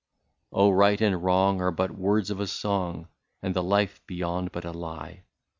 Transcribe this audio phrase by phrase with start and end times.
[0.51, 0.71] ''''Oh!
[0.71, 3.07] right and wrong are but words of a song,
[3.43, 5.25] And the life beyond but a lie.